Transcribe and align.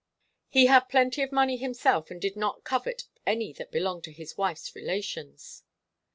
He 0.49 0.65
had 0.65 0.89
plenty 0.89 1.21
of 1.21 1.31
money 1.31 1.57
himself 1.57 2.09
and 2.09 2.19
did 2.19 2.35
not 2.35 2.63
covet 2.63 3.03
any 3.23 3.53
that 3.53 3.69
belonged 3.69 4.03
to 4.05 4.11
his 4.11 4.35
wife's 4.35 4.75
relations. 4.75 5.61